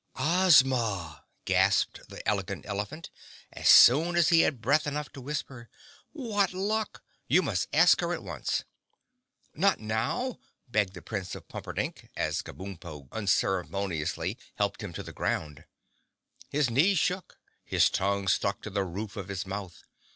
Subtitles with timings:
[0.15, 3.11] "Ozma," gasped the Elegant Elephant,
[3.53, 5.69] as soon as he had breath enough to whisper.
[6.11, 7.03] "What luck!
[7.27, 8.63] You must ask her at once."
[9.53, 15.65] "Not now," begged the Prince of Pumperdink, as Kabumpo unceremoniously helped him to the ground.
[16.49, 19.83] His knees shook, his tongue stuck to the roof of his mouth.